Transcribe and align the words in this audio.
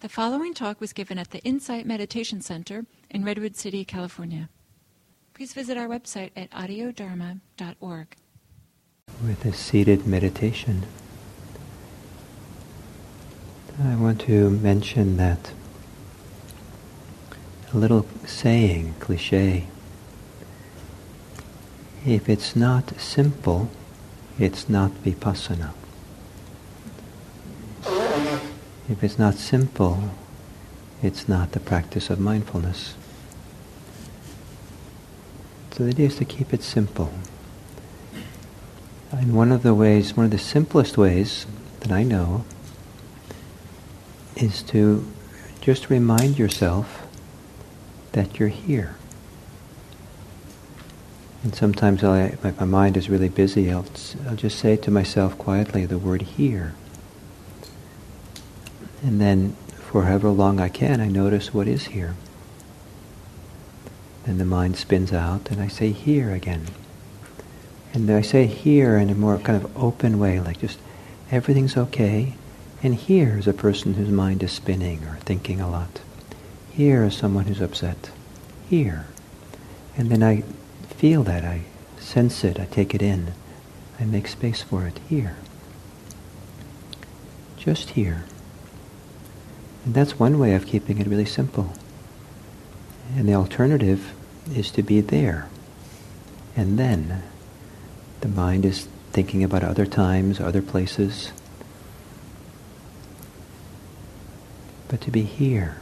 The 0.00 0.08
following 0.08 0.54
talk 0.54 0.80
was 0.80 0.94
given 0.94 1.18
at 1.18 1.30
the 1.30 1.40
Insight 1.40 1.84
Meditation 1.84 2.40
Center 2.40 2.86
in 3.10 3.22
Redwood 3.22 3.54
City, 3.54 3.84
California. 3.84 4.48
Please 5.34 5.52
visit 5.52 5.76
our 5.76 5.88
website 5.88 6.30
at 6.34 6.50
audiodharma.org. 6.52 8.16
With 9.22 9.44
a 9.44 9.52
seated 9.52 10.06
meditation, 10.06 10.86
I 13.84 13.94
want 13.96 14.22
to 14.22 14.48
mention 14.48 15.18
that 15.18 15.52
a 17.74 17.76
little 17.76 18.06
saying, 18.24 18.94
cliche. 19.00 19.66
If 22.06 22.26
it's 22.30 22.56
not 22.56 22.98
simple, 22.98 23.68
it's 24.38 24.66
not 24.66 24.92
vipassana. 25.04 25.74
If 28.90 29.04
it's 29.04 29.20
not 29.20 29.34
simple, 29.34 30.10
it's 31.00 31.28
not 31.28 31.52
the 31.52 31.60
practice 31.60 32.10
of 32.10 32.18
mindfulness. 32.18 32.94
So 35.70 35.84
the 35.84 35.90
idea 35.90 36.08
is 36.08 36.16
to 36.16 36.24
keep 36.24 36.52
it 36.52 36.64
simple. 36.64 37.12
And 39.12 39.36
one 39.36 39.52
of 39.52 39.62
the 39.62 39.74
ways, 39.74 40.16
one 40.16 40.26
of 40.26 40.32
the 40.32 40.38
simplest 40.38 40.98
ways 40.98 41.46
that 41.80 41.92
I 41.92 42.02
know 42.02 42.44
is 44.34 44.62
to 44.64 45.08
just 45.60 45.88
remind 45.88 46.36
yourself 46.36 47.06
that 48.12 48.40
you're 48.40 48.48
here. 48.48 48.96
And 51.44 51.54
sometimes 51.54 52.02
I, 52.02 52.36
my 52.42 52.64
mind 52.64 52.96
is 52.96 53.08
really 53.08 53.28
busy, 53.28 53.70
I'll, 53.70 53.86
I'll 54.28 54.36
just 54.36 54.58
say 54.58 54.76
to 54.76 54.90
myself 54.90 55.38
quietly 55.38 55.86
the 55.86 55.96
word 55.96 56.22
here. 56.22 56.74
And 59.02 59.20
then 59.20 59.56
for 59.76 60.04
however 60.04 60.30
long 60.30 60.60
I 60.60 60.68
can, 60.68 61.00
I 61.00 61.08
notice 61.08 61.54
what 61.54 61.68
is 61.68 61.86
here. 61.86 62.14
Then 64.24 64.38
the 64.38 64.44
mind 64.44 64.76
spins 64.76 65.12
out 65.12 65.50
and 65.50 65.60
I 65.60 65.68
say 65.68 65.92
here 65.92 66.32
again. 66.32 66.66
And 67.92 68.08
I 68.10 68.20
say 68.20 68.46
here 68.46 68.96
in 68.96 69.10
a 69.10 69.14
more 69.14 69.38
kind 69.38 69.62
of 69.62 69.76
open 69.76 70.18
way, 70.18 70.38
like 70.40 70.60
just 70.60 70.78
everything's 71.30 71.76
okay. 71.76 72.34
And 72.82 72.94
here 72.94 73.38
is 73.38 73.48
a 73.48 73.52
person 73.52 73.94
whose 73.94 74.10
mind 74.10 74.42
is 74.42 74.52
spinning 74.52 75.04
or 75.04 75.16
thinking 75.20 75.60
a 75.60 75.70
lot. 75.70 76.00
Here 76.70 77.04
is 77.04 77.16
someone 77.16 77.46
who's 77.46 77.60
upset. 77.60 78.10
Here. 78.68 79.06
And 79.96 80.10
then 80.10 80.22
I 80.22 80.42
feel 80.88 81.24
that, 81.24 81.44
I 81.44 81.62
sense 81.98 82.44
it, 82.44 82.60
I 82.60 82.66
take 82.66 82.94
it 82.94 83.02
in. 83.02 83.32
I 83.98 84.04
make 84.04 84.28
space 84.28 84.62
for 84.62 84.86
it 84.86 84.98
here. 85.08 85.36
Just 87.58 87.90
here. 87.90 88.24
And 89.84 89.94
that's 89.94 90.18
one 90.18 90.38
way 90.38 90.54
of 90.54 90.66
keeping 90.66 90.98
it 90.98 91.06
really 91.06 91.24
simple. 91.24 91.72
And 93.16 93.28
the 93.28 93.34
alternative 93.34 94.12
is 94.54 94.70
to 94.72 94.82
be 94.82 95.00
there. 95.00 95.48
And 96.56 96.78
then 96.78 97.22
the 98.20 98.28
mind 98.28 98.64
is 98.64 98.88
thinking 99.12 99.42
about 99.42 99.64
other 99.64 99.86
times, 99.86 100.40
other 100.40 100.62
places. 100.62 101.32
But 104.88 105.00
to 105.02 105.10
be 105.10 105.22
here 105.22 105.78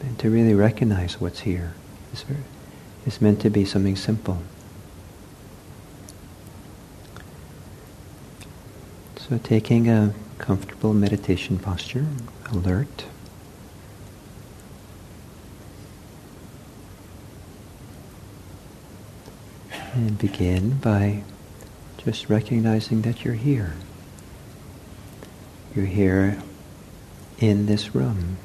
and 0.00 0.18
to 0.18 0.30
really 0.30 0.54
recognize 0.54 1.20
what's 1.20 1.40
here 1.40 1.74
is, 2.12 2.22
very, 2.22 2.42
is 3.06 3.20
meant 3.20 3.40
to 3.42 3.50
be 3.50 3.64
something 3.64 3.96
simple. 3.96 4.42
So 9.16 9.38
taking 9.38 9.88
a 9.88 10.14
comfortable 10.38 10.92
meditation 10.92 11.58
posture, 11.58 12.06
alert. 12.50 13.06
And 19.94 20.18
begin 20.18 20.78
by 20.78 21.22
just 21.98 22.28
recognizing 22.28 23.02
that 23.02 23.24
you're 23.24 23.34
here. 23.34 23.74
You're 25.72 25.86
here 25.86 26.42
in 27.38 27.66
this 27.66 27.94
room. 27.94 28.38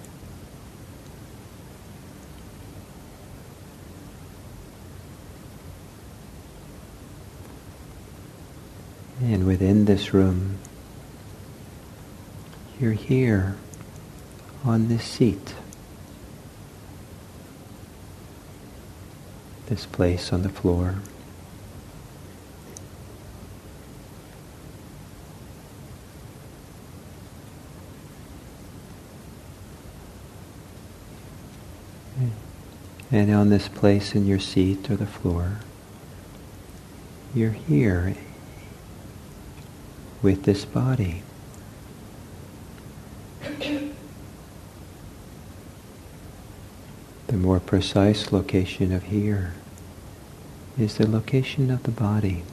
And 9.20 9.48
within 9.48 9.86
this 9.86 10.14
room, 10.14 10.60
you're 12.80 12.94
here 12.94 13.56
on 14.64 14.88
this 14.88 15.04
seat. 15.04 15.56
This 19.66 19.88
place 19.88 20.32
on 20.32 20.44
the 20.44 20.50
floor. 20.50 21.00
And 33.12 33.32
on 33.34 33.50
this 33.50 33.68
place 33.68 34.14
in 34.14 34.28
your 34.28 34.40
seat 34.40 34.90
or 34.90 34.96
the 34.96 35.08
floor, 35.08 35.60
you're 37.34 37.52
here 37.52 38.16
with 40.22 40.44
this 40.44 40.64
body. 40.66 41.24
The 47.28 47.38
more 47.38 47.60
precise 47.60 48.32
location 48.32 48.92
of 48.92 49.04
here 49.04 49.54
is 50.78 50.98
the 50.98 51.08
location 51.08 51.72
of 51.72 51.84
the 51.84 51.92
body. 51.92 52.44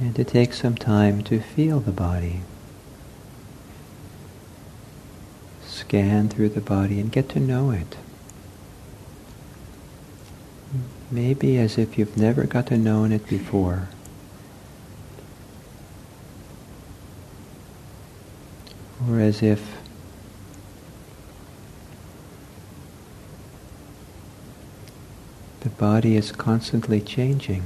and 0.00 0.09
to 0.20 0.24
take 0.24 0.52
some 0.52 0.74
time 0.74 1.22
to 1.22 1.40
feel 1.40 1.80
the 1.80 1.90
body. 1.90 2.42
Scan 5.64 6.28
through 6.28 6.50
the 6.50 6.60
body 6.60 7.00
and 7.00 7.10
get 7.10 7.30
to 7.30 7.40
know 7.40 7.70
it. 7.70 7.96
Maybe 11.10 11.56
as 11.56 11.78
if 11.78 11.96
you've 11.96 12.18
never 12.18 12.44
got 12.44 12.66
to 12.66 12.76
know 12.76 13.04
it 13.04 13.26
before. 13.28 13.88
Or 19.08 19.20
as 19.20 19.42
if 19.42 19.78
the 25.60 25.70
body 25.70 26.14
is 26.14 26.30
constantly 26.30 27.00
changing. 27.00 27.62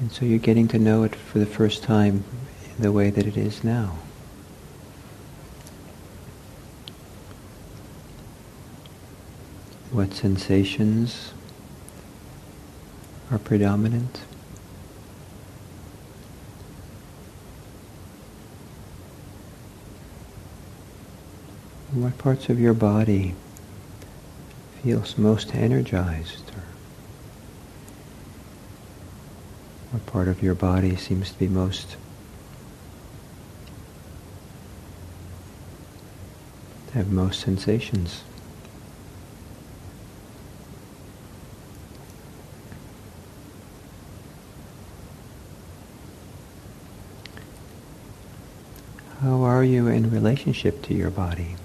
And 0.00 0.12
so 0.12 0.24
you're 0.24 0.38
getting 0.38 0.68
to 0.68 0.78
know 0.78 1.02
it 1.02 1.14
for 1.14 1.38
the 1.38 1.46
first 1.46 1.82
time 1.82 2.24
in 2.76 2.82
the 2.82 2.92
way 2.92 3.10
that 3.10 3.26
it 3.26 3.36
is 3.36 3.64
now. 3.64 3.96
What 9.90 10.14
sensations 10.14 11.32
are 13.30 13.38
predominant? 13.38 14.20
What 21.92 22.16
parts 22.18 22.48
of 22.48 22.60
your 22.60 22.74
body 22.74 23.34
feels 24.82 25.18
most 25.18 25.54
energized 25.54 26.50
or 26.50 26.62
What 29.90 30.04
part 30.04 30.28
of 30.28 30.42
your 30.42 30.54
body 30.54 30.96
seems 30.96 31.32
to 31.32 31.38
be 31.38 31.48
most 31.48 31.96
have 36.92 37.10
most 37.10 37.40
sensations? 37.40 38.22
How 49.20 49.42
are 49.42 49.64
you 49.64 49.88
in 49.88 50.10
relationship 50.10 50.82
to 50.82 50.94
your 50.94 51.10
body? 51.10 51.56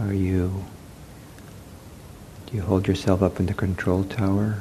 Are 0.00 0.12
you, 0.12 0.64
do 2.46 2.56
you 2.56 2.62
hold 2.62 2.86
yourself 2.86 3.22
up 3.22 3.38
in 3.38 3.46
the 3.46 3.54
control 3.54 4.04
tower 4.04 4.60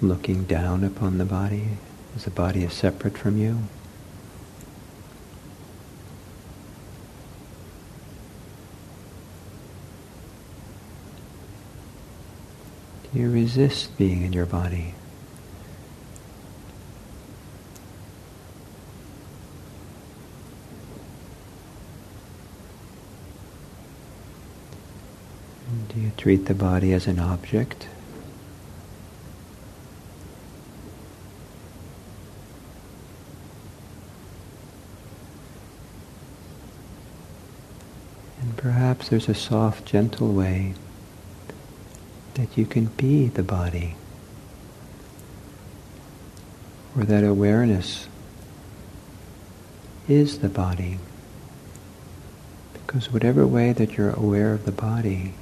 looking 0.00 0.44
down 0.44 0.84
upon 0.84 1.18
the 1.18 1.24
body 1.24 1.78
as 2.14 2.24
the 2.24 2.30
body 2.30 2.64
is 2.64 2.72
separate 2.72 3.16
from 3.16 3.38
you. 3.38 3.58
Do 13.12 13.20
you 13.20 13.30
resist 13.30 13.96
being 13.96 14.22
in 14.22 14.32
your 14.32 14.46
body. 14.46 14.94
Do 25.88 26.00
you 26.00 26.10
treat 26.16 26.46
the 26.46 26.54
body 26.54 26.92
as 26.92 27.06
an 27.06 27.20
object? 27.20 27.86
Perhaps 39.04 39.26
there's 39.26 39.36
a 39.36 39.38
soft, 39.38 39.84
gentle 39.84 40.32
way 40.32 40.74
that 42.34 42.56
you 42.56 42.64
can 42.64 42.86
be 42.96 43.28
the 43.28 43.42
body, 43.42 43.96
or 46.96 47.04
that 47.04 47.22
awareness 47.22 48.08
is 50.08 50.38
the 50.38 50.48
body. 50.48 50.98
Because 52.72 53.12
whatever 53.12 53.46
way 53.46 53.72
that 53.72 53.96
you're 53.96 54.10
aware 54.10 54.54
of 54.54 54.64
the 54.64 54.72
body, 54.72 55.34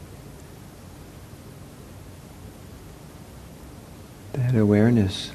that 4.32 4.56
awareness, 4.56 5.30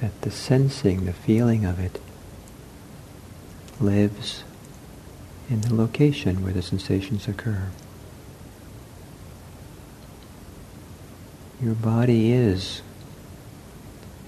that 0.00 0.20
the 0.20 0.30
sensing, 0.30 1.04
the 1.04 1.12
feeling 1.12 1.64
of 1.64 1.80
it, 1.80 2.00
lives 3.80 4.44
in 5.50 5.60
the 5.60 5.74
location 5.74 6.42
where 6.42 6.52
the 6.52 6.62
sensations 6.62 7.28
occur. 7.28 7.68
Your 11.62 11.74
body 11.74 12.32
is 12.32 12.82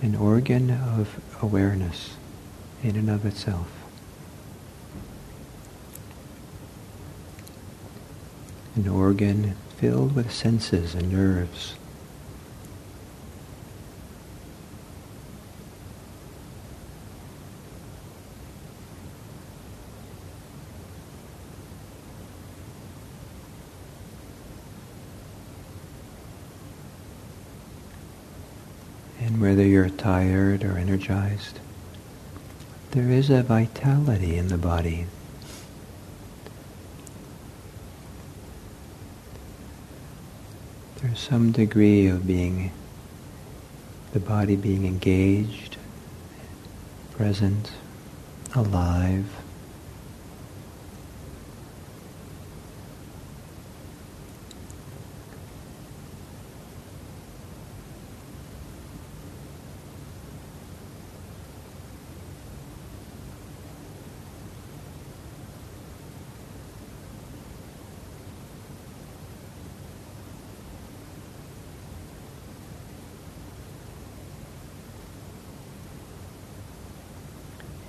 an 0.02 0.14
organ 0.14 0.70
of 0.70 1.20
awareness 1.42 2.16
in 2.82 2.96
and 2.96 3.10
of 3.10 3.24
itself. 3.24 3.68
An 8.74 8.88
organ 8.88 9.56
filled 9.76 10.14
with 10.14 10.30
senses 10.30 10.94
and 10.94 11.10
nerves. 11.10 11.74
And 29.18 29.40
whether 29.56 29.66
you're 29.66 29.88
tired 29.88 30.62
or 30.62 30.76
energized, 30.76 31.60
there 32.90 33.10
is 33.10 33.30
a 33.30 33.42
vitality 33.42 34.36
in 34.36 34.48
the 34.48 34.58
body. 34.58 35.06
There's 41.00 41.18
some 41.18 41.52
degree 41.52 42.06
of 42.06 42.26
being, 42.26 42.70
the 44.12 44.20
body 44.20 44.56
being 44.56 44.84
engaged, 44.84 45.78
present, 47.12 47.72
alive. 48.54 49.24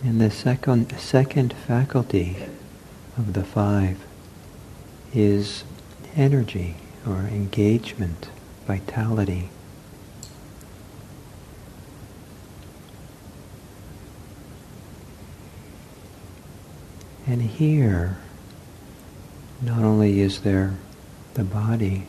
And 0.07 0.21
the 0.21 0.31
second, 0.31 0.97
second 0.97 1.51
faculty 1.51 2.37
of 3.17 3.33
the 3.33 3.43
five 3.43 3.99
is 5.13 5.65
energy 6.15 6.77
or 7.05 7.17
engagement, 7.23 8.29
vitality. 8.65 9.49
And 17.27 17.41
here, 17.41 18.17
not 19.61 19.83
only 19.83 20.21
is 20.21 20.39
there 20.39 20.77
the 21.33 21.43
body, 21.43 22.07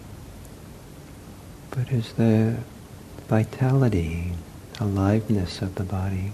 but 1.71 1.91
is 1.91 2.13
the 2.13 2.59
vitality, 3.27 4.35
aliveness 4.79 5.61
of 5.63 5.75
the 5.75 5.83
body. 5.83 6.33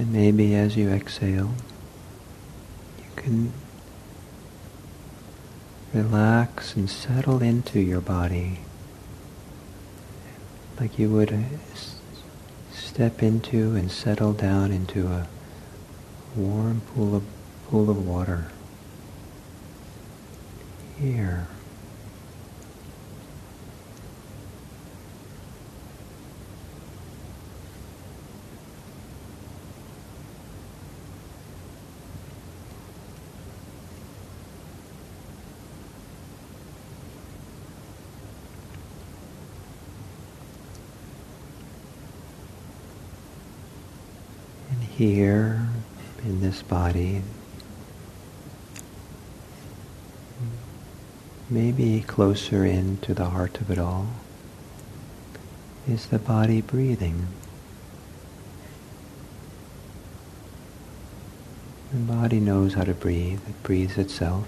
And 0.00 0.14
maybe 0.14 0.54
as 0.54 0.78
you 0.78 0.88
exhale, 0.88 1.50
you 2.96 3.04
can 3.16 3.52
relax 5.92 6.74
and 6.74 6.88
settle 6.88 7.42
into 7.42 7.78
your 7.78 8.00
body 8.00 8.60
like 10.80 10.98
you 10.98 11.10
would 11.10 11.30
uh, 11.30 11.42
step 12.72 13.22
into 13.22 13.76
and 13.76 13.92
settle 13.92 14.32
down 14.32 14.72
into 14.72 15.06
a 15.06 15.28
warm 16.34 16.80
pool 16.80 17.16
of, 17.16 17.24
pool 17.68 17.90
of 17.90 18.08
water. 18.08 18.46
Here. 20.98 21.46
Here 45.00 45.66
in 46.24 46.42
this 46.42 46.60
body, 46.60 47.22
maybe 51.48 52.04
closer 52.06 52.66
in 52.66 52.98
to 52.98 53.14
the 53.14 53.24
heart 53.24 53.58
of 53.62 53.70
it 53.70 53.78
all, 53.78 54.08
is 55.88 56.08
the 56.08 56.18
body 56.18 56.60
breathing. 56.60 57.28
The 61.94 62.00
body 62.00 62.38
knows 62.38 62.74
how 62.74 62.84
to 62.84 62.92
breathe, 62.92 63.40
it 63.48 63.62
breathes 63.62 63.96
itself. 63.96 64.46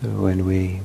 So 0.00 0.10
when 0.10 0.46
we 0.46 0.80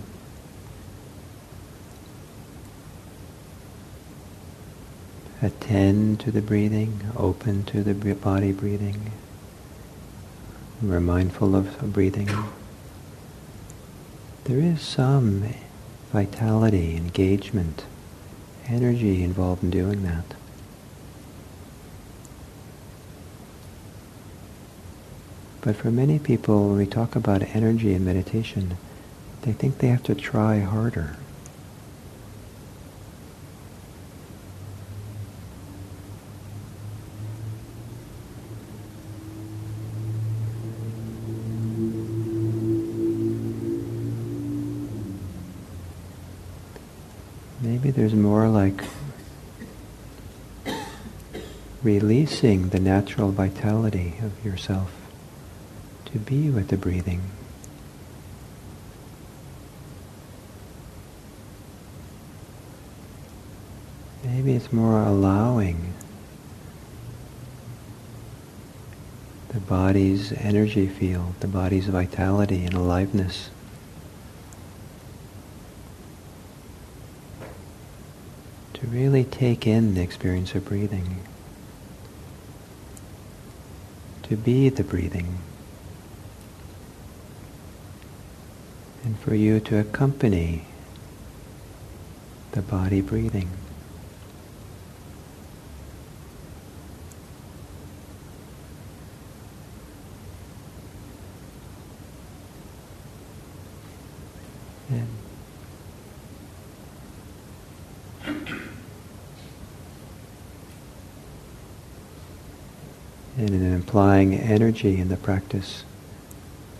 attend 5.39 6.19
to 6.21 6.31
the 6.31 6.41
breathing, 6.41 6.99
open 7.15 7.63
to 7.65 7.83
the 7.83 7.93
body 8.15 8.51
breathing, 8.51 9.11
we're 10.81 10.99
mindful 10.99 11.55
of 11.55 11.93
breathing, 11.93 12.29
there 14.45 14.57
is 14.57 14.81
some 14.81 15.45
vitality, 16.11 16.95
engagement, 16.95 17.85
energy 18.65 19.23
involved 19.23 19.63
in 19.63 19.69
doing 19.69 20.01
that. 20.03 20.25
But 25.61 25.75
for 25.75 25.91
many 25.91 26.17
people, 26.17 26.69
when 26.69 26.77
we 26.79 26.87
talk 26.87 27.15
about 27.15 27.43
energy 27.55 27.93
in 27.93 28.03
meditation, 28.03 28.77
they 29.43 29.51
think 29.51 29.79
they 29.79 29.87
have 29.87 30.03
to 30.03 30.15
try 30.15 30.59
harder. 30.59 31.17
Maybe 47.61 47.91
there's 47.91 48.13
more 48.13 48.47
like 48.47 48.81
releasing 51.81 52.69
the 52.69 52.79
natural 52.79 53.31
vitality 53.31 54.15
of 54.21 54.45
yourself 54.45 54.93
to 56.05 56.17
be 56.17 56.49
with 56.49 56.69
the 56.69 56.77
breathing. 56.77 57.21
Maybe 64.33 64.55
it's 64.55 64.73
more 64.73 64.99
allowing 64.99 65.93
the 69.49 69.59
body's 69.59 70.31
energy 70.33 70.87
field, 70.87 71.35
the 71.39 71.47
body's 71.47 71.85
vitality 71.85 72.65
and 72.65 72.73
aliveness. 72.73 73.51
To 78.73 78.87
really 78.87 79.23
take 79.23 79.67
in 79.67 79.93
the 79.93 80.01
experience 80.01 80.55
of 80.55 80.65
breathing. 80.65 81.19
To 84.23 84.35
be 84.35 84.69
the 84.69 84.83
breathing. 84.83 85.37
and 89.03 89.19
for 89.19 89.35
you 89.35 89.59
to 89.59 89.77
accompany 89.77 90.63
the 92.53 92.61
body 92.61 93.01
breathing. 93.01 93.49
Applying 114.23 114.51
energy 114.51 114.99
in 114.99 115.09
the 115.09 115.17
practice, 115.17 115.83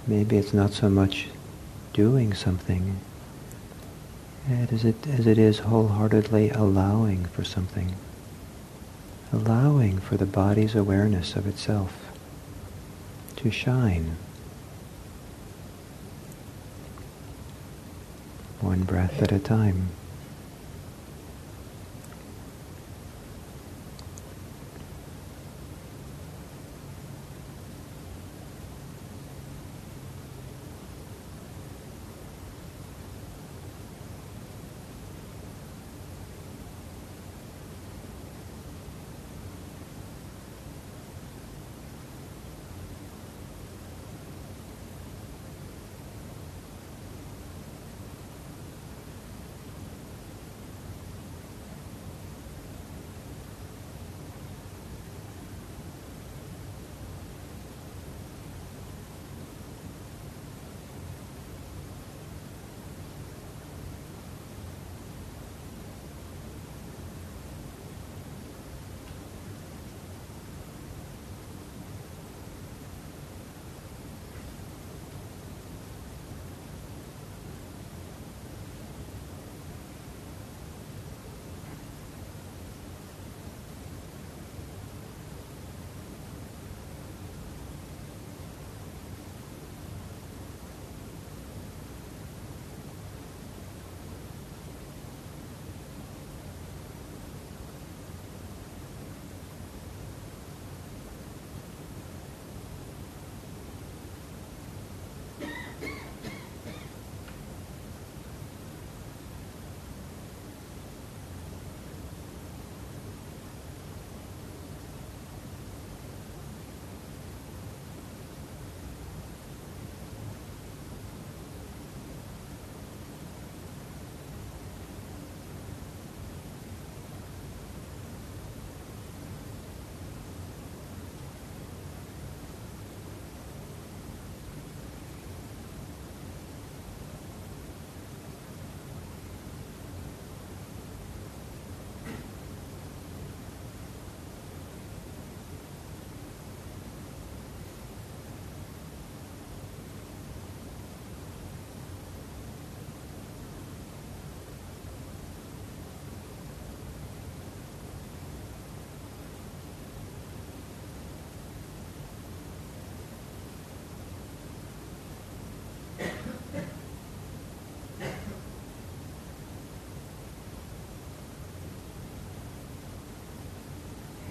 maybe 0.08 0.38
it's 0.38 0.54
not 0.54 0.72
so 0.72 0.90
much 0.90 1.28
doing 1.92 2.34
something 2.34 2.98
as 4.50 4.86
it, 4.86 5.08
as 5.08 5.28
it 5.28 5.38
is 5.38 5.60
wholeheartedly 5.60 6.50
allowing 6.52 7.26
for 7.26 7.44
something. 7.44 7.94
Allowing 9.32 10.00
for 10.00 10.16
the 10.16 10.26
body's 10.26 10.76
awareness 10.76 11.36
of 11.36 11.48
itself 11.48 11.94
to 13.38 13.52
shine. 13.52 14.16
One 18.62 18.84
breath 18.84 19.22
at 19.22 19.32
a 19.32 19.40
time. 19.40 19.90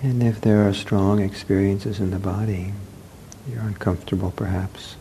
And 0.02 0.20
if 0.20 0.40
there 0.40 0.68
are 0.68 0.74
strong 0.74 1.20
experiences 1.20 2.00
in 2.00 2.10
the 2.10 2.18
body, 2.18 2.72
you're 3.48 3.62
uncomfortable 3.62 4.32
perhaps. 4.32 4.96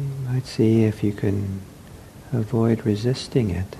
You 0.00 0.08
might 0.26 0.46
see 0.46 0.84
if 0.84 1.04
you 1.04 1.12
can 1.12 1.60
avoid 2.32 2.86
resisting 2.86 3.50
it 3.50 3.76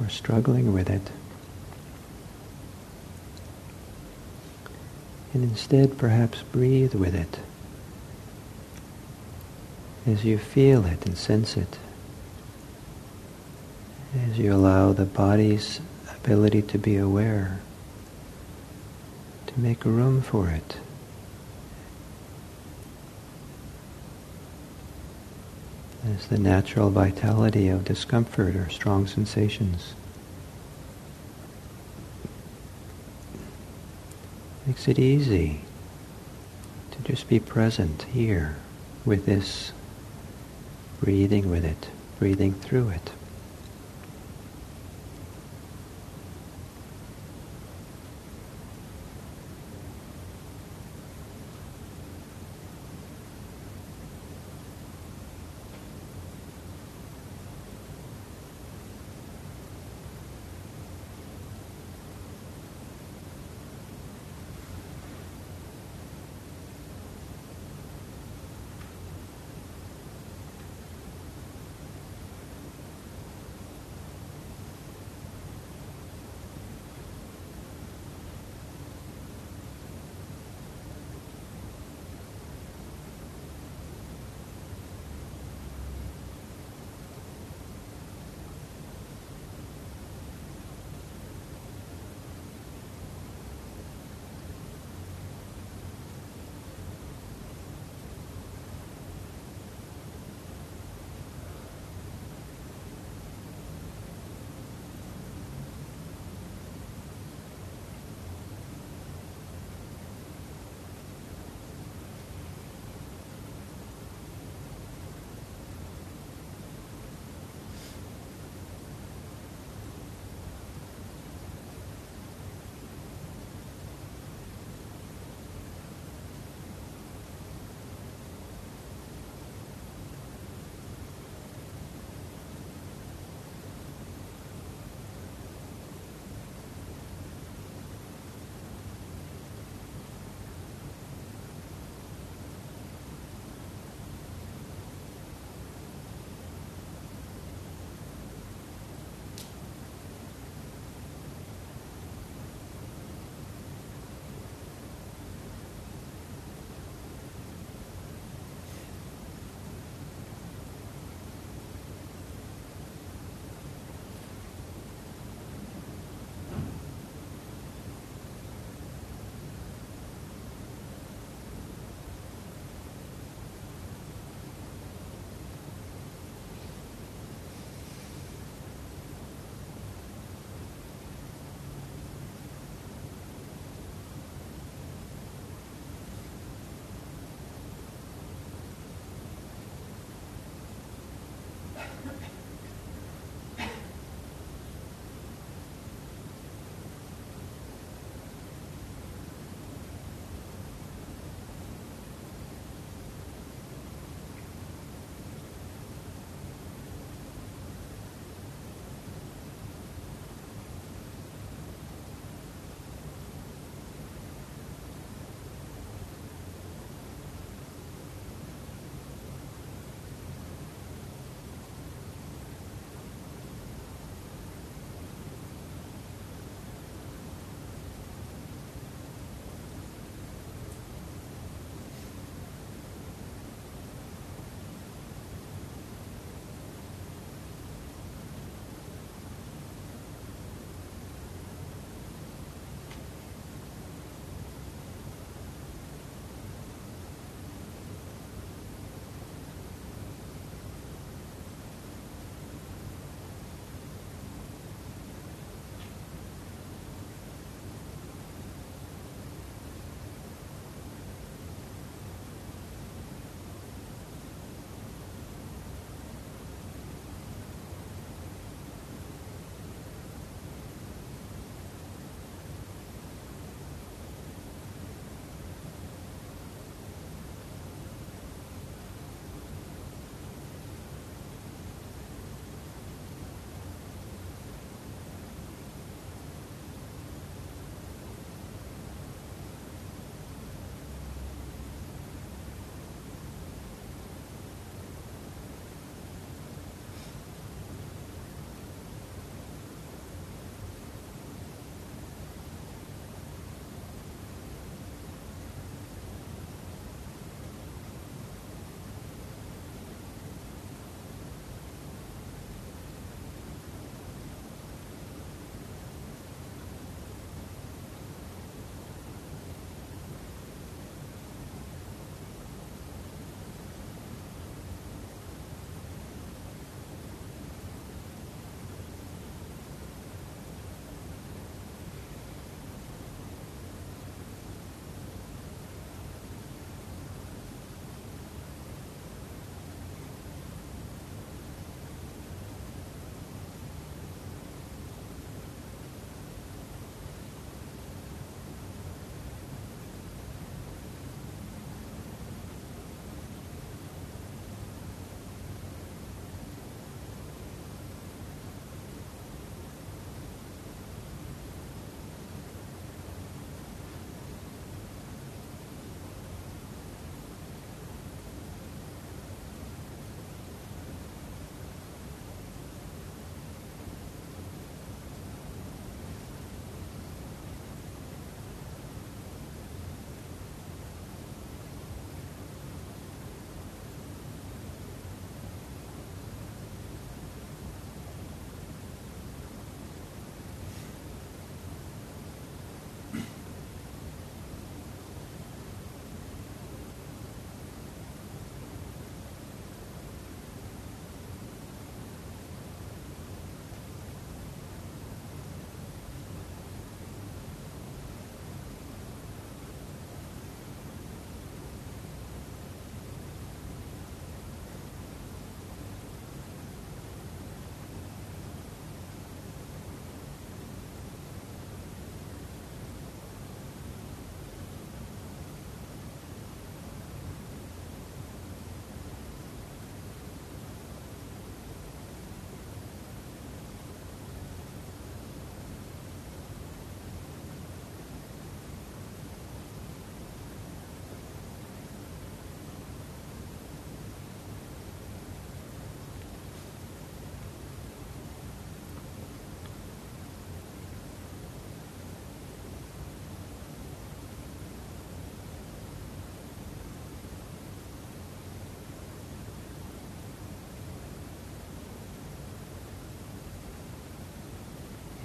or 0.00 0.08
struggling 0.08 0.72
with 0.72 0.88
it. 0.88 1.10
And 5.34 5.42
instead 5.42 5.98
perhaps 5.98 6.42
breathe 6.42 6.94
with 6.94 7.14
it 7.14 7.40
as 10.06 10.24
you 10.24 10.38
feel 10.38 10.86
it 10.86 11.04
and 11.04 11.18
sense 11.18 11.56
it, 11.56 11.78
as 14.16 14.38
you 14.38 14.52
allow 14.52 14.92
the 14.92 15.04
body's 15.04 15.80
ability 16.14 16.62
to 16.62 16.78
be 16.78 16.96
aware, 16.96 17.60
to 19.46 19.60
make 19.60 19.84
room 19.84 20.22
for 20.22 20.48
it. 20.48 20.76
As 26.04 26.28
the 26.28 26.38
natural 26.38 26.90
vitality 26.90 27.68
of 27.68 27.84
discomfort 27.84 28.54
or 28.54 28.70
strong 28.70 29.06
sensations. 29.06 29.94
Makes 34.66 34.88
it 34.88 34.98
easy 34.98 35.60
to 36.92 37.02
just 37.02 37.28
be 37.28 37.38
present 37.38 38.02
here 38.02 38.56
with 39.04 39.26
this 39.26 39.72
breathing 41.00 41.50
with 41.50 41.64
it, 41.64 41.88
breathing 42.18 42.54
through 42.54 42.88
it. 42.88 43.10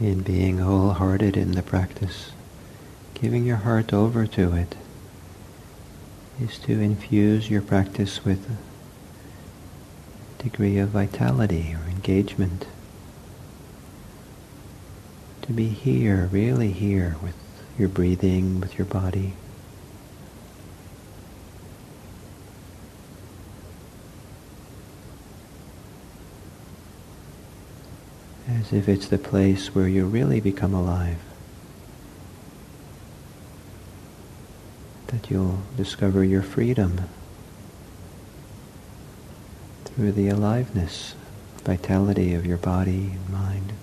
In 0.02 0.22
being 0.22 0.58
wholehearted 0.58 1.38
in 1.38 1.52
the 1.52 1.62
practice, 1.62 2.32
giving 3.14 3.46
your 3.46 3.58
heart 3.58 3.94
over 3.94 4.26
to 4.26 4.54
it, 4.54 4.76
is 6.42 6.58
to 6.58 6.80
infuse 6.80 7.52
your 7.52 7.62
practice 7.62 8.26
with 8.26 8.50
a 8.50 10.44
degree 10.44 10.80
of 10.80 10.90
vitality 10.90 11.76
or 11.76 11.88
engagement. 11.88 12.66
To 15.44 15.54
be 15.54 15.68
here, 15.68 16.28
really 16.32 16.72
here 16.72 17.16
with 17.22 17.36
your 17.78 17.90
breathing, 17.90 18.60
with 18.60 18.80
your 18.80 18.86
body. 18.86 19.34
As 28.62 28.72
if 28.72 28.88
it's 28.88 29.08
the 29.08 29.18
place 29.18 29.74
where 29.74 29.88
you 29.88 30.06
really 30.06 30.40
become 30.40 30.76
alive. 30.76 31.18
That 35.08 35.32
you'll 35.32 35.64
discover 35.76 36.24
your 36.24 36.44
freedom 36.44 37.10
through 39.86 40.12
the 40.12 40.30
aliveness, 40.30 41.16
vitality 41.64 42.36
of 42.36 42.46
your 42.46 42.58
body 42.58 43.14
and 43.16 43.30
mind. 43.32 43.74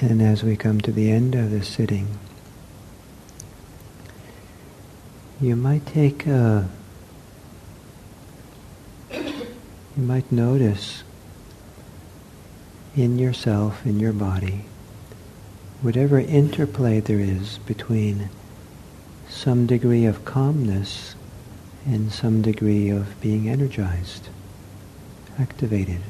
And 0.00 0.20
as 0.20 0.42
we 0.42 0.56
come 0.56 0.80
to 0.82 0.92
the 0.92 1.10
end 1.10 1.34
of 1.34 1.50
this 1.50 1.68
sitting, 1.68 2.18
you 5.40 5.56
might 5.56 5.86
take 5.86 6.26
a, 6.26 6.68
you 9.12 9.46
might 9.96 10.30
notice 10.32 11.04
in 12.96 13.18
yourself, 13.18 13.86
in 13.86 14.00
your 14.00 14.12
body, 14.12 14.64
whatever 15.80 16.18
interplay 16.18 17.00
there 17.00 17.20
is 17.20 17.58
between 17.58 18.30
some 19.28 19.66
degree 19.66 20.06
of 20.06 20.24
calmness 20.24 21.14
and 21.86 22.12
some 22.12 22.42
degree 22.42 22.88
of 22.88 23.20
being 23.20 23.48
energized, 23.48 24.28
activated. 25.38 26.00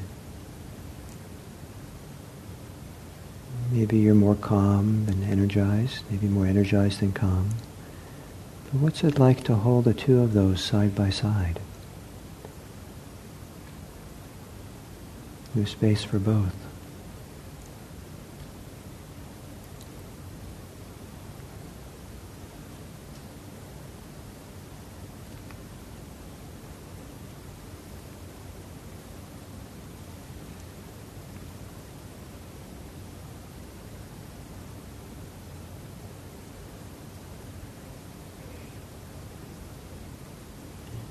Maybe 3.75 3.97
you're 3.97 4.15
more 4.15 4.35
calm 4.35 5.05
than 5.05 5.21
energized, 5.23 6.05
maybe 6.09 6.27
more 6.27 6.45
energized 6.45 7.01
than 7.01 7.11
calm. 7.11 7.49
But 8.71 8.79
what's 8.79 9.03
it 9.03 9.19
like 9.19 9.43
to 9.43 9.55
hold 9.55 9.83
the 9.83 9.93
two 9.93 10.21
of 10.21 10.31
those 10.31 10.63
side 10.63 10.95
by 10.95 11.09
side? 11.09 11.59
There's 15.53 15.71
space 15.71 16.05
for 16.05 16.19
both. 16.19 16.55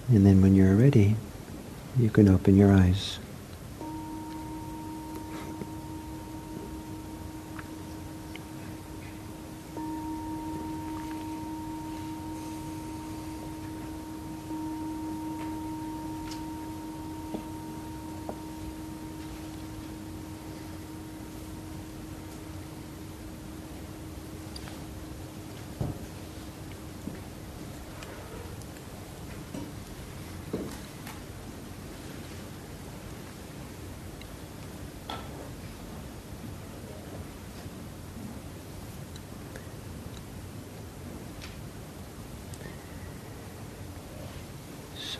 And 0.08 0.24
then 0.24 0.42
when 0.42 0.54
you're 0.54 0.76
ready, 0.76 1.16
you 1.98 2.10
can 2.10 2.28
open 2.28 2.56
your 2.56 2.72
eyes. 2.72 3.18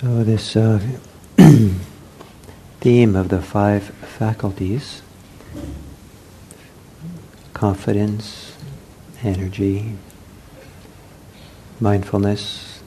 So 0.01 0.24
this 0.35 0.57
uh, 0.57 0.81
theme 2.81 3.15
of 3.15 3.29
the 3.29 3.41
five 3.41 3.85
faculties, 3.85 5.01
confidence, 7.53 8.57
energy, 9.23 9.93
mindfulness, 11.79 12.83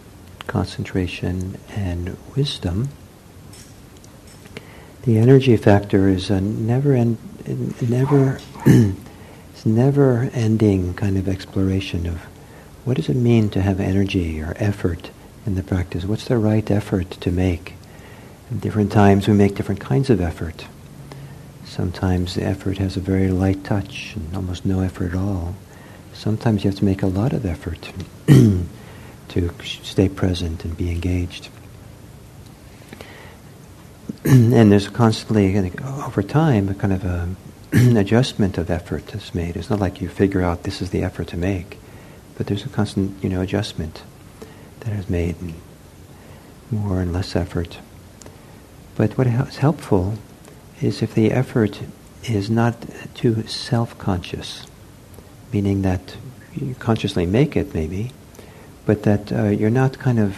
concentration, 0.47 1.57
and 1.69 2.17
wisdom, 2.35 2.89
the 5.03 5.17
energy 5.17 5.55
factor 5.55 6.09
is 6.09 6.29
a 6.29 6.41
never 6.41 6.93
end, 6.95 7.17
never, 7.81 8.41
it's 8.65 9.65
never 9.65 10.29
ending 10.33 10.93
kind 10.95 11.17
of 11.17 11.29
exploration 11.29 12.07
of 12.07 12.17
what 12.83 12.97
does 12.97 13.07
it 13.07 13.15
mean 13.15 13.49
to 13.49 13.61
have 13.61 13.79
energy 13.79 14.41
or 14.41 14.53
effort 14.57 15.11
in 15.47 15.55
the 15.55 15.63
practice? 15.63 16.03
What's 16.03 16.25
the 16.25 16.37
right 16.37 16.69
effort 16.69 17.09
to 17.11 17.31
make? 17.31 17.73
At 18.51 18.61
different 18.61 18.91
times 18.91 19.27
we 19.27 19.33
make 19.33 19.55
different 19.55 19.81
kinds 19.81 20.09
of 20.09 20.21
effort. 20.21 20.67
Sometimes 21.65 22.35
the 22.35 22.43
effort 22.43 22.77
has 22.77 22.97
a 22.97 22.99
very 22.99 23.29
light 23.29 23.63
touch 23.63 24.13
and 24.15 24.35
almost 24.35 24.65
no 24.65 24.81
effort 24.81 25.13
at 25.13 25.17
all. 25.17 25.55
Sometimes 26.13 26.63
you 26.63 26.69
have 26.69 26.79
to 26.79 26.85
make 26.85 27.01
a 27.01 27.07
lot 27.07 27.33
of 27.33 27.45
effort 27.45 27.91
to 28.27 29.51
stay 29.63 30.09
present 30.09 30.65
and 30.65 30.75
be 30.75 30.91
engaged. 30.91 31.49
and 34.25 34.71
there's 34.71 34.89
constantly, 34.89 35.57
over 35.83 36.23
time, 36.23 36.69
a 36.69 36.73
kind 36.73 36.93
of 36.93 37.05
a, 37.05 37.29
adjustment 37.99 38.57
of 38.57 38.69
effort 38.69 39.07
that's 39.07 39.35
made. 39.35 39.55
It's 39.55 39.69
not 39.69 39.79
like 39.79 40.01
you 40.01 40.09
figure 40.09 40.41
out 40.41 40.63
this 40.63 40.81
is 40.81 40.89
the 40.89 41.03
effort 41.03 41.27
to 41.27 41.37
make, 41.37 41.77
but 42.37 42.47
there's 42.47 42.65
a 42.65 42.69
constant, 42.69 43.23
you 43.23 43.29
know, 43.29 43.41
adjustment 43.41 44.01
that 44.87 44.97
is 44.97 45.09
made, 45.09 45.35
more 46.71 47.01
and 47.01 47.11
less 47.11 47.35
effort. 47.35 47.79
But 48.95 49.17
what 49.17 49.27
is 49.27 49.57
helpful 49.57 50.13
is 50.81 51.01
if 51.01 51.13
the 51.13 51.31
effort 51.31 51.81
is 52.23 52.49
not 52.49 52.75
too 53.13 53.45
self-conscious, 53.47 54.65
meaning 55.51 55.81
that 55.81 56.15
you 56.55 56.73
consciously 56.75 57.25
make 57.25 57.57
it 57.57 57.73
maybe, 57.73 58.11
but 58.85 59.03
that 59.03 59.31
uh, 59.31 59.43
you're 59.49 59.69
not 59.69 59.99
kind 59.99 60.19
of 60.19 60.37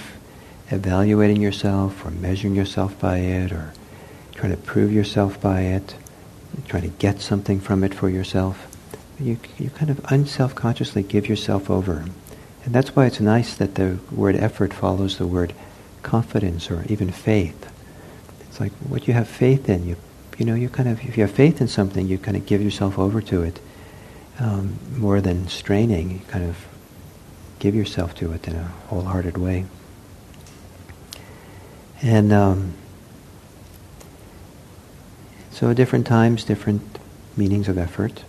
evaluating 0.71 1.41
yourself 1.41 2.03
or 2.03 2.09
measuring 2.09 2.55
yourself 2.55 2.99
by 2.99 3.19
it 3.19 3.51
or 3.51 3.73
trying 4.33 4.51
to 4.51 4.57
prove 4.57 4.91
yourself 4.91 5.39
by 5.39 5.61
it, 5.61 5.95
trying 6.67 6.83
to 6.83 6.97
get 6.97 7.21
something 7.21 7.59
from 7.59 7.83
it 7.83 7.93
for 7.93 8.09
yourself. 8.09 8.65
You, 9.19 9.37
you 9.59 9.69
kind 9.69 9.91
of 9.91 10.03
unself-consciously 10.11 11.03
give 11.03 11.29
yourself 11.29 11.69
over 11.69 12.05
and 12.65 12.73
that's 12.73 12.95
why 12.95 13.05
it's 13.05 13.19
nice 13.19 13.55
that 13.55 13.75
the 13.75 13.99
word 14.11 14.35
effort 14.35 14.73
follows 14.73 15.17
the 15.17 15.27
word 15.27 15.53
confidence 16.03 16.69
or 16.69 16.83
even 16.87 17.11
faith. 17.11 17.71
It's 18.41 18.59
like 18.59 18.71
what 18.73 19.07
you 19.07 19.13
have 19.13 19.27
faith 19.27 19.69
in. 19.69 19.85
You, 19.87 19.95
you 20.37 20.45
know, 20.45 20.55
you 20.55 20.69
kind 20.69 20.89
of, 20.89 21.03
if 21.03 21.17
you 21.17 21.23
have 21.23 21.31
faith 21.31 21.61
in 21.61 21.67
something, 21.67 22.07
you 22.07 22.17
kind 22.17 22.37
of 22.37 22.45
give 22.45 22.61
yourself 22.61 22.99
over 22.99 23.21
to 23.21 23.43
it 23.43 23.59
um, 24.39 24.79
more 24.95 25.21
than 25.21 25.47
straining. 25.47 26.11
You 26.11 26.19
kind 26.27 26.45
of 26.45 26.65
give 27.59 27.75
yourself 27.75 28.15
to 28.15 28.31
it 28.31 28.47
in 28.47 28.55
a 28.55 28.63
wholehearted 28.87 29.37
way. 29.37 29.65
And 32.01 32.31
um, 32.31 32.73
so, 35.51 35.73
different 35.73 36.07
times, 36.07 36.45
different 36.45 36.97
meanings 37.35 37.67
of 37.67 37.77
effort. 37.77 38.23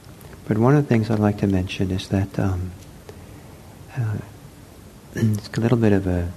But 0.48 0.58
one 0.58 0.74
of 0.74 0.82
the 0.82 0.88
things 0.88 1.10
I'd 1.10 1.20
like 1.20 1.38
to 1.38 1.46
mention 1.46 1.92
is 1.92 2.08
that 2.08 2.36
um, 2.40 2.72
uh, 3.96 4.18
it's 5.14 5.48
a 5.56 5.60
little 5.60 5.78
bit 5.78 5.92
of 5.92 6.06
a, 6.06 6.30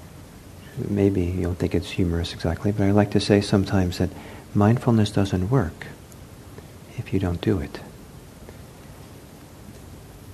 maybe 0.89 1.21
you 1.21 1.43
don't 1.43 1.57
think 1.57 1.75
it's 1.75 1.91
humorous 1.91 2.33
exactly, 2.33 2.71
but 2.71 2.83
I 2.83 2.91
like 2.91 3.11
to 3.11 3.19
say 3.19 3.41
sometimes 3.41 3.99
that 3.99 4.09
mindfulness 4.53 5.11
doesn't 5.11 5.49
work 5.49 5.87
if 6.97 7.13
you 7.13 7.19
don't 7.19 7.41
do 7.41 7.59
it. 7.59 7.79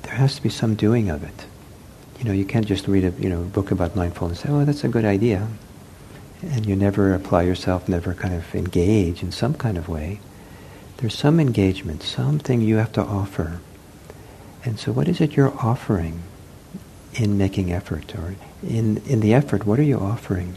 There 0.04 0.14
has 0.14 0.36
to 0.36 0.44
be 0.44 0.50
some 0.50 0.76
doing 0.76 1.10
of 1.10 1.24
it. 1.24 1.46
You 2.18 2.26
know, 2.26 2.32
you 2.32 2.46
can't 2.46 2.66
just 2.68 2.88
read 2.88 3.06
a 3.06 3.12
you 3.22 3.30
know 3.30 3.44
book 3.44 3.72
about 3.72 3.96
mindfulness 3.96 4.44
and 4.44 4.50
say, 4.50 4.54
oh, 4.54 4.66
that's 4.66 4.84
a 4.84 4.90
good 4.90 5.06
idea. 5.06 5.48
And 6.42 6.66
you 6.66 6.76
never 6.76 7.14
apply 7.14 7.44
yourself, 7.44 7.88
never 7.90 8.14
kind 8.14 8.34
of 8.34 8.56
engage 8.56 9.24
in 9.24 9.32
some 9.32 9.54
kind 9.54 9.78
of 9.78 9.90
way. 9.90 10.20
There's 10.98 11.18
some 11.18 11.40
engagement, 11.40 12.04
something 12.04 12.62
you 12.62 12.78
have 12.78 12.92
to 12.94 13.02
offer. 13.02 13.60
And 14.66 14.80
so 14.80 14.92
what 14.92 15.08
is 15.08 15.22
it 15.22 15.36
you're 15.36 15.54
offering? 15.60 16.24
In 17.16 17.38
making 17.38 17.72
effort 17.72 18.16
or 18.16 18.36
in, 18.64 18.98
in 19.06 19.20
the 19.20 19.34
effort, 19.34 19.66
what 19.66 19.80
are 19.80 19.84
you 19.84 20.00
offering? 20.00 20.56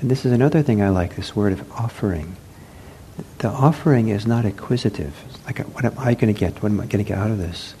And 0.00 0.10
this 0.10 0.24
is 0.24 0.32
another 0.32 0.62
thing 0.62 0.82
I 0.82 0.90
like, 0.90 1.16
this 1.16 1.34
word 1.34 1.52
of 1.52 1.70
offering. 1.72 2.36
The 3.38 3.48
offering 3.48 4.08
is 4.08 4.26
not 4.26 4.44
acquisitive. 4.44 5.14
It's 5.28 5.44
like, 5.46 5.58
what 5.74 5.84
am 5.84 5.94
I 5.98 6.14
going 6.14 6.32
to 6.32 6.38
get? 6.38 6.62
What 6.62 6.72
am 6.72 6.80
I 6.80 6.86
going 6.86 7.04
to 7.04 7.08
get 7.08 7.18
out 7.18 7.30
of 7.30 7.38
this? 7.38 7.74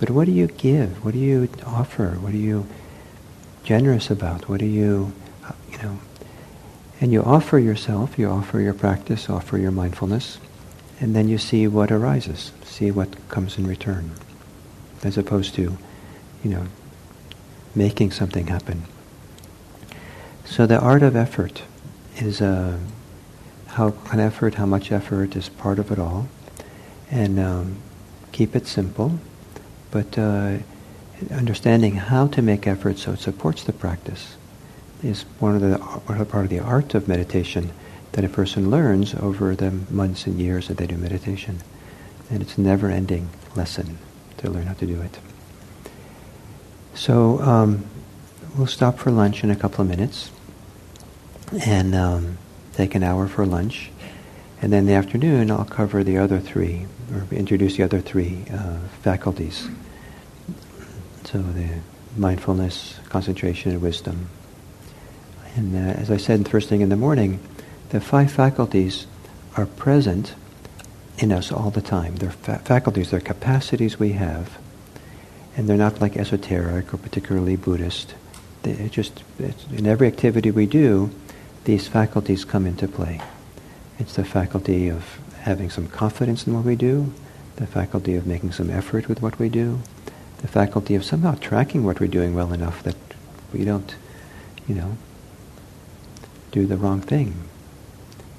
But 0.00 0.10
what 0.10 0.26
do 0.26 0.32
you 0.32 0.48
give? 0.48 1.04
What 1.04 1.14
do 1.14 1.20
you 1.20 1.48
offer? 1.64 2.10
What 2.20 2.32
are 2.32 2.38
you 2.38 2.66
generous 3.62 4.10
about? 4.10 4.48
What 4.48 4.60
do 4.60 4.66
you, 4.66 5.12
uh, 5.44 5.52
you 5.70 5.78
know, 5.78 5.98
and 7.00 7.12
you 7.12 7.22
offer 7.22 7.58
yourself, 7.58 8.18
you 8.18 8.28
offer 8.28 8.60
your 8.60 8.74
practice, 8.74 9.30
offer 9.30 9.58
your 9.58 9.70
mindfulness, 9.70 10.38
and 11.00 11.14
then 11.14 11.28
you 11.28 11.38
see 11.38 11.66
what 11.66 11.90
arises, 11.90 12.52
see 12.64 12.90
what 12.90 13.28
comes 13.28 13.58
in 13.58 13.66
return, 13.66 14.10
as 15.02 15.18
opposed 15.18 15.54
to, 15.54 15.76
you 16.42 16.50
know, 16.50 16.66
making 17.74 18.12
something 18.12 18.46
happen. 18.46 18.84
So 20.44 20.66
the 20.66 20.78
art 20.78 21.02
of 21.02 21.16
effort 21.16 21.62
is 22.16 22.40
uh, 22.40 22.78
how 23.68 23.94
an 24.12 24.20
effort, 24.20 24.54
how 24.54 24.66
much 24.66 24.92
effort 24.92 25.36
is 25.36 25.48
part 25.48 25.78
of 25.78 25.90
it 25.90 25.98
all, 25.98 26.28
and 27.10 27.38
um, 27.40 27.76
keep 28.32 28.54
it 28.54 28.66
simple. 28.66 29.18
but 29.94 30.18
uh, 30.18 30.58
understanding 31.30 31.94
how 31.94 32.26
to 32.26 32.42
make 32.42 32.66
effort 32.66 32.98
so 32.98 33.12
it 33.12 33.20
supports 33.20 33.62
the 33.62 33.72
practice 33.72 34.36
is 35.04 35.22
one 35.38 35.54
of 35.54 35.60
the 35.60 35.78
part 36.24 36.44
of 36.44 36.50
the 36.50 36.58
art 36.58 36.94
of 36.94 37.06
meditation 37.06 37.70
that 38.12 38.24
a 38.24 38.28
person 38.28 38.70
learns 38.70 39.14
over 39.14 39.54
the 39.54 39.70
months 39.90 40.26
and 40.26 40.40
years 40.40 40.66
that 40.68 40.78
they 40.78 40.86
do 40.86 40.96
meditation. 40.96 41.60
And 42.30 42.42
it's 42.42 42.56
a 42.58 42.60
never-ending 42.60 43.28
lesson 43.54 43.98
to 44.38 44.50
learn 44.50 44.66
how 44.66 44.74
to 44.74 44.86
do 44.86 45.00
it. 45.00 45.18
So 46.94 47.40
um, 47.40 47.84
we'll 48.56 48.66
stop 48.66 48.98
for 48.98 49.10
lunch 49.10 49.42
in 49.42 49.50
a 49.50 49.56
couple 49.56 49.82
of 49.82 49.88
minutes 49.88 50.30
and 51.64 51.94
um, 51.94 52.38
take 52.74 52.94
an 52.94 53.02
hour 53.02 53.26
for 53.26 53.44
lunch. 53.44 53.90
And 54.62 54.72
then 54.72 54.80
in 54.80 54.86
the 54.86 54.94
afternoon, 54.94 55.50
I'll 55.50 55.64
cover 55.64 56.02
the 56.04 56.18
other 56.18 56.40
three, 56.40 56.86
or 57.12 57.26
introduce 57.30 57.76
the 57.76 57.82
other 57.82 58.00
three 58.00 58.44
uh, 58.52 58.78
faculties. 59.02 59.68
So 61.24 61.38
the 61.38 61.80
mindfulness, 62.16 62.98
concentration, 63.08 63.72
and 63.72 63.82
wisdom. 63.82 64.28
And 65.56 65.74
uh, 65.74 66.00
as 66.00 66.10
I 66.10 66.16
said 66.16 66.48
first 66.48 66.68
thing 66.68 66.80
in 66.80 66.88
the 66.88 66.96
morning, 66.96 67.40
the 67.90 68.00
five 68.00 68.30
faculties 68.30 69.06
are 69.56 69.66
present 69.66 70.34
in 71.18 71.32
us 71.32 71.52
all 71.52 71.70
the 71.70 71.82
time. 71.82 72.16
They're 72.16 72.30
fa- 72.30 72.60
faculties, 72.64 73.10
they're 73.10 73.20
capacities 73.20 73.98
we 73.98 74.12
have, 74.12 74.58
and 75.56 75.68
they're 75.68 75.76
not 75.76 76.00
like 76.00 76.16
esoteric 76.16 76.92
or 76.92 76.96
particularly 76.96 77.56
Buddhist. 77.56 78.14
They 78.62 78.88
just 78.88 79.22
in 79.70 79.86
every 79.86 80.06
activity 80.06 80.50
we 80.50 80.66
do, 80.66 81.10
these 81.64 81.88
faculties 81.88 82.44
come 82.44 82.66
into 82.66 82.88
play. 82.88 83.20
It's 83.98 84.16
the 84.16 84.24
faculty 84.24 84.88
of 84.88 85.18
having 85.40 85.70
some 85.70 85.86
confidence 85.88 86.46
in 86.46 86.54
what 86.54 86.64
we 86.64 86.76
do, 86.76 87.12
the 87.56 87.66
faculty 87.66 88.16
of 88.16 88.26
making 88.26 88.52
some 88.52 88.70
effort 88.70 89.08
with 89.08 89.22
what 89.22 89.38
we 89.38 89.48
do, 89.48 89.80
the 90.38 90.48
faculty 90.48 90.94
of 90.94 91.04
somehow 91.04 91.34
tracking 91.36 91.84
what 91.84 92.00
we're 92.00 92.06
doing 92.06 92.34
well 92.34 92.52
enough 92.52 92.82
that 92.82 92.96
we 93.52 93.64
don't, 93.64 93.94
you 94.66 94.74
know, 94.74 94.96
do 96.50 96.66
the 96.66 96.76
wrong 96.76 97.00
thing. 97.00 97.34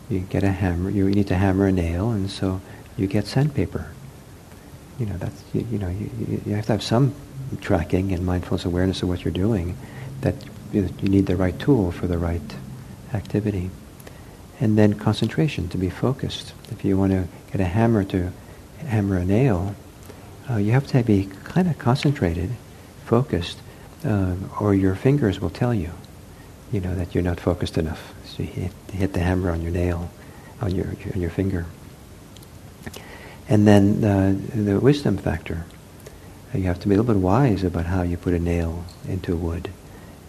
You 0.10 0.20
get 0.20 0.44
a 0.44 0.52
hammer, 0.52 0.90
you 0.90 1.10
need 1.10 1.28
to 1.28 1.36
hammer 1.36 1.68
a 1.68 1.72
nail, 1.72 2.12
and 2.12 2.30
so 2.30 2.62
you 2.98 3.08
get 3.08 3.26
sandpaper. 3.26 3.95
You 5.00 5.06
know, 5.08 5.18
that's, 5.18 5.44
you, 5.54 5.68
you 5.72 5.78
know, 5.78 5.90
you, 5.90 6.10
you 6.46 6.56
have 6.56 6.66
to 6.68 6.74
have 6.74 6.84
some 6.84 7.14
tracking 7.62 8.12
and 8.12 8.26
mindfulness 8.26 8.66
awareness 8.66 9.04
of 9.04 9.10
what 9.10 9.24
you're 9.24 9.34
doing, 9.34 9.78
that 10.22 10.36
you 10.72 10.90
need 11.02 11.26
the 11.26 11.36
right 11.36 11.58
tool 11.60 11.92
for 11.92 12.08
the 12.08 12.18
right 12.18 12.56
activity. 13.14 13.70
And 14.60 14.78
then 14.78 14.94
concentration, 14.94 15.68
to 15.70 15.78
be 15.78 15.90
focused. 15.90 16.54
If 16.72 16.86
you 16.86 16.98
want 16.98 17.12
to 17.12 17.28
get 17.52 17.60
a 17.60 17.66
hammer 17.66 18.04
to 18.06 18.32
hammer 18.88 19.18
a 19.18 19.26
nail, 19.26 19.76
uh, 20.50 20.58
you 20.58 20.72
have 20.72 20.88
to 20.88 21.04
be 21.04 21.30
kind 21.44 21.68
of 21.68 21.78
concentrated, 21.78 22.52
focused, 23.06 23.60
uh, 24.06 24.36
or 24.60 24.74
your 24.74 24.96
fingers 24.96 25.42
will 25.42 25.50
tell 25.50 25.74
you 25.74 25.92
you 26.72 26.82
know, 26.82 26.94
that 26.96 27.16
you're 27.16 27.24
not 27.24 27.40
focused 27.40 27.78
enough. 27.78 28.14
So 28.26 28.44
you 28.44 28.50
hit, 28.50 28.72
hit 28.92 29.14
the 29.14 29.20
hammer 29.20 29.52
on 29.52 29.62
your 29.62 29.72
nail, 29.72 30.10
on 30.62 30.76
your, 30.76 30.88
on 31.14 31.22
your 31.22 31.30
finger. 31.30 31.66
And 33.48 33.68
then 33.68 34.04
uh, 34.04 34.36
the 34.56 34.80
wisdom 34.80 35.18
factor. 35.18 35.66
You 36.54 36.64
have 36.64 36.80
to 36.80 36.88
be 36.88 36.96
a 36.96 36.98
little 36.98 37.14
bit 37.14 37.22
wise 37.22 37.64
about 37.64 37.86
how 37.86 38.02
you 38.02 38.18
put 38.18 38.34
a 38.34 38.40
nail 38.40 38.86
into 39.08 39.36
wood. 39.36 39.70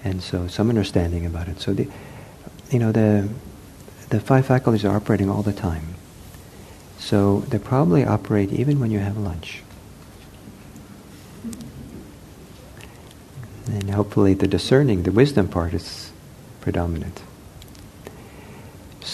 And 0.02 0.22
so 0.22 0.48
some 0.48 0.68
understanding 0.68 1.24
about 1.24 1.48
it. 1.48 1.60
So 1.60 1.72
the, 1.72 1.88
you 2.70 2.78
know, 2.78 2.92
the, 2.92 3.28
the 4.10 4.20
five 4.20 4.46
faculties 4.46 4.84
are 4.84 4.94
operating 4.94 5.30
all 5.30 5.42
the 5.42 5.52
time. 5.52 5.94
So 6.98 7.40
they 7.40 7.58
probably 7.58 8.04
operate 8.04 8.52
even 8.52 8.80
when 8.80 8.90
you 8.90 8.98
have 8.98 9.16
lunch. 9.16 9.62
And 13.66 13.90
hopefully 13.90 14.34
the 14.34 14.46
discerning, 14.46 15.02
the 15.04 15.12
wisdom 15.12 15.48
part 15.48 15.74
is 15.74 16.12
predominant. 16.60 17.22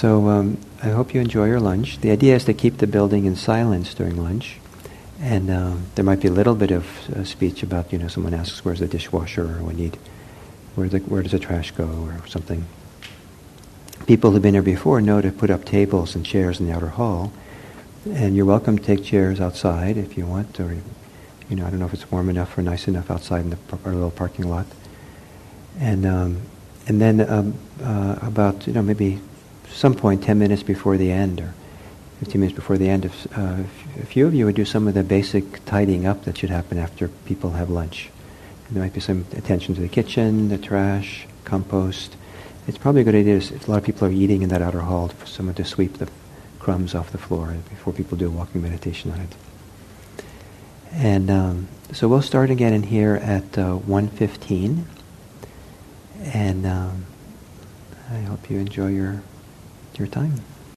So 0.03 0.29
um, 0.31 0.59
I 0.83 0.89
hope 0.89 1.15
you 1.15 1.21
enjoy 1.21 1.47
your 1.47 1.61
lunch. 1.61 2.01
The 2.01 2.11
idea 2.11 2.35
is 2.35 2.45
to 2.47 2.55
keep 2.55 2.79
the 2.79 2.89
building 2.89 3.25
in 3.25 3.37
silence 3.37 3.95
during 3.95 4.21
lunch. 4.21 4.59
And 5.21 5.49
um, 5.49 5.87
there 5.95 6.05
might 6.05 6.19
be 6.19 6.27
a 6.27 6.33
little 6.33 6.57
bit 6.57 6.73
of 6.73 6.85
uh, 7.11 7.23
speech 7.23 7.63
about, 7.63 7.93
you 7.93 8.01
know, 8.01 8.09
someone 8.09 8.35
asks, 8.35 8.65
where's 8.65 8.81
the 8.81 8.89
dishwasher, 8.89 9.59
or 9.59 9.63
we 9.63 9.75
need, 9.75 9.99
where, 10.75 10.89
the, 10.89 10.99
where 10.99 11.23
does 11.23 11.31
the 11.31 11.39
trash 11.39 11.71
go, 11.71 11.85
or 11.85 12.27
something. 12.27 12.67
People 14.09 14.33
who've 14.33 14.43
been 14.43 14.55
here 14.55 14.63
before 14.63 15.01
know 15.01 15.21
to 15.21 15.31
put 15.31 15.51
up 15.51 15.65
tables 15.65 16.17
and 16.17 16.27
chairs 16.27 16.59
in 16.59 16.67
the 16.67 16.73
outer 16.73 16.89
hall. 16.89 17.33
And 18.11 18.35
you're 18.35 18.45
welcome 18.45 18.79
to 18.79 18.85
take 18.85 19.05
chairs 19.05 19.41
outside 19.41 19.97
if 19.97 20.19
you 20.19 20.27
want, 20.27 20.59
or, 20.59 20.79
you 21.49 21.55
know, 21.55 21.65
I 21.65 21.71
don't 21.71 21.79
know 21.79 21.87
if 21.87 21.95
it's 21.95 22.11
warm 22.11 22.29
enough 22.29 22.59
or 22.59 22.63
nice 22.63 22.89
enough 22.89 23.09
outside 23.09 23.43
in 23.43 23.51
the, 23.51 23.59
our 23.85 23.93
little 23.93 24.11
parking 24.11 24.49
lot. 24.49 24.67
And 25.79 26.05
um, 26.05 26.43
and 26.89 27.01
then 27.01 27.21
um, 27.21 27.55
uh, 27.81 28.19
about 28.21 28.67
you 28.67 28.73
know 28.73 28.83
maybe 28.83 29.21
some 29.73 29.95
point 29.95 30.23
10 30.23 30.39
minutes 30.39 30.63
before 30.63 30.97
the 30.97 31.11
end 31.11 31.41
or 31.41 31.55
15 32.21 32.41
minutes 32.41 32.55
before 32.55 32.79
the 32.79 32.89
end, 32.89 33.05
if, 33.05 33.39
uh, 33.39 33.57
a 34.01 34.07
few 34.07 34.27
of 34.27 34.35
you 34.35 34.47
would 34.47 34.55
do 34.55 34.65
some 34.65 34.87
of 34.87 34.95
the 34.95 35.03
basic 35.03 35.65
tidying 35.65 36.07
up 36.07 36.25
that 36.25 36.39
should 36.39 36.51
happen 36.51 36.79
after 36.79 37.09
people 37.09 37.51
have 37.51 37.69
lunch. 37.69 38.11
And 38.69 38.77
there 38.77 38.83
might 38.85 38.93
be 38.93 39.01
some 39.01 39.27
attention 39.37 39.75
to 39.75 39.81
the 39.81 39.89
kitchen, 39.89 40.49
the 40.49 40.59
trash, 40.59 41.27
compost. 41.45 42.17
It's 42.69 42.79
probably 42.79 43.01
a 43.01 43.05
good 43.05 43.17
idea 43.17 43.37
if 43.37 43.67
a 43.67 43.71
lot 43.71 43.79
of 43.79 43.85
people 43.85 44.07
are 44.07 44.13
eating 44.13 44.43
in 44.43 44.51
that 44.51 44.63
outer 44.63 44.83
hall 44.83 45.09
for 45.09 45.27
someone 45.27 45.57
to 45.57 45.65
sweep 45.65 45.99
the 45.99 46.09
crumbs 46.61 46.95
off 46.95 47.11
the 47.11 47.19
floor 47.19 47.57
before 47.69 47.93
people 47.93 48.17
do 48.17 48.29
a 48.29 48.31
walking 48.31 48.63
meditation 48.63 49.11
on 49.11 49.21
it. 49.21 49.35
And 50.93 51.31
um, 51.31 51.69
so 51.93 52.07
we'll 52.07 52.23
start 52.23 52.51
again 52.51 52.73
in 52.73 52.85
here 52.85 53.17
at 53.17 53.59
uh, 53.59 53.79
1.15. 53.79 54.85
And 56.33 56.67
um, 56.67 57.07
I 58.11 58.21
hope 58.21 58.49
you 58.49 58.59
enjoy 58.59 58.89
your, 58.89 59.23
your 59.99 60.09
time. 60.09 60.52